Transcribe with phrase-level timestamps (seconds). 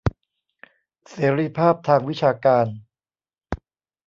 [1.09, 2.67] เสรีภาพทางวิชาการ